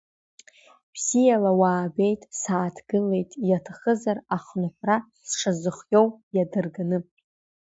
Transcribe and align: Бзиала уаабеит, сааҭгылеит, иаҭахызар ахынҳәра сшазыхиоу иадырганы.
Бзиала 0.93 1.51
уаабеит, 1.59 2.21
сааҭгылеит, 2.39 3.31
иаҭахызар 3.49 4.17
ахынҳәра 4.35 4.97
сшазыхиоу 5.27 6.07
иадырганы. 6.35 6.97